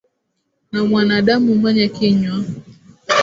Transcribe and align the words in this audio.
Na 0.71 0.81
mwanadamu 0.85 1.55
mwenye 1.55 1.87
kinywa 1.95 2.35